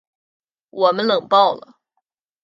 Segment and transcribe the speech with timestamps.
[0.71, 1.77] 我们冷爆了